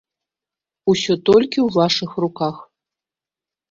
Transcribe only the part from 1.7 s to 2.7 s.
вашых руках!